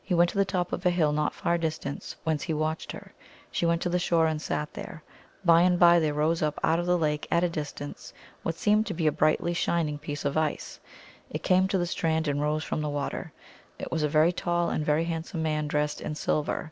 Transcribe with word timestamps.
He 0.00 0.14
went 0.14 0.30
to 0.30 0.38
the 0.38 0.44
top 0.44 0.72
of 0.72 0.86
a 0.86 0.90
hill 0.90 1.10
not 1.10 1.34
far 1.34 1.58
distant, 1.58 2.14
whence 2.22 2.44
he 2.44 2.54
watched 2.54 2.92
her. 2.92 3.12
She 3.50 3.66
went 3.66 3.82
to 3.82 3.88
the 3.88 3.98
shore, 3.98 4.28
and 4.28 4.40
sat 4.40 4.72
there. 4.74 5.02
By 5.44 5.62
and 5.62 5.76
by 5.76 5.98
there 5.98 6.14
rose 6.14 6.40
up 6.40 6.60
out 6.62 6.78
of 6.78 6.86
the 6.86 6.96
lake, 6.96 7.26
at 7.32 7.42
a 7.42 7.48
distance, 7.48 8.12
what 8.44 8.54
seemed 8.54 8.86
to 8.86 8.94
be 8.94 9.08
a 9.08 9.10
brightly 9.10 9.54
shining 9.54 9.98
piece 9.98 10.24
of 10.24 10.36
ice. 10.36 10.78
It 11.30 11.42
came 11.42 11.66
to 11.66 11.78
the 11.78 11.84
strand 11.86 12.28
and 12.28 12.40
rose 12.40 12.62
from 12.62 12.80
the 12.80 12.88
water. 12.88 13.32
It 13.76 13.90
was 13.90 14.04
a 14.04 14.08
very 14.08 14.30
tall 14.30 14.70
and 14.70 14.86
very 14.86 15.02
hand 15.02 15.26
some 15.26 15.42
man, 15.42 15.66
dressed 15.66 16.00
in 16.00 16.14
silver. 16.14 16.70